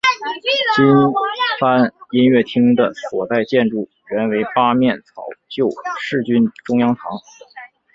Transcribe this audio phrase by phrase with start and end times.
[0.75, 0.85] 金
[1.59, 7.19] 帆音乐厅的所在建筑原为八面槽救世军中央堂。